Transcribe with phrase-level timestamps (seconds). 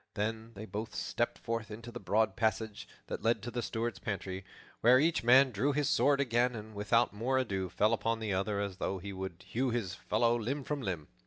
[0.15, 4.43] Then they both stepped forth into the broad passage that led to the Steward's pantry,
[4.79, 8.59] where each man drew his sword again and without more ado fell upon the other
[8.59, 11.07] as though he would hew his fellow limb from limb.